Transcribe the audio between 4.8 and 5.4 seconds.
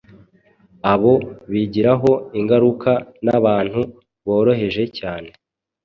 cyane